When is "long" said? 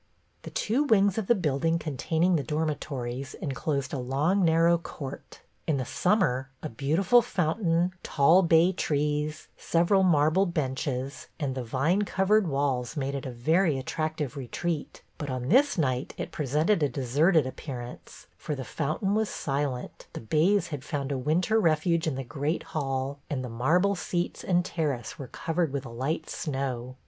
3.99-4.43